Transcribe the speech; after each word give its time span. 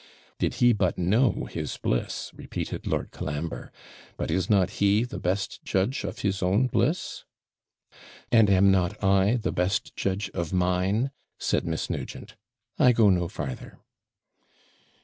'Did 0.39 0.55
he 0.55 0.73
but 0.73 0.97
know 0.97 1.45
his 1.45 1.77
bliss,' 1.77 2.31
repeated 2.33 2.87
Lord 2.87 3.11
Colambre; 3.11 3.71
'but 4.17 4.31
is 4.31 4.49
not 4.49 4.71
he 4.81 5.03
the 5.03 5.19
best 5.19 5.63
judge 5.63 6.03
of 6.03 6.17
his 6.21 6.41
own 6.41 6.65
bliss?' 6.65 7.23
'And 8.31 8.49
am 8.49 8.71
not 8.71 9.03
I 9.03 9.35
the 9.35 9.51
best 9.51 9.95
judge 9.95 10.31
of 10.31 10.51
mine?' 10.51 11.11
said 11.37 11.67
Miss 11.67 11.87
Nugent; 11.87 12.33
'I 12.79 12.91
go 12.93 13.09
no 13.11 13.27
farther.' 13.27 13.77